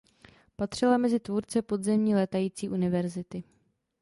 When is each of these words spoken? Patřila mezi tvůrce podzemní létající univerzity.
Patřila 0.55 0.97
mezi 0.97 1.19
tvůrce 1.19 1.61
podzemní 1.61 2.15
létající 2.15 2.69
univerzity. 2.69 3.43